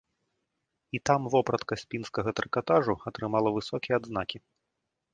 І 0.97 1.01
там 1.09 1.21
вопратка 1.35 1.79
з 1.83 1.87
пінскага 1.93 2.29
трыкатажу 2.41 2.99
атрымала 3.13 3.49
высокія 3.59 3.95
адзнакі. 4.03 4.37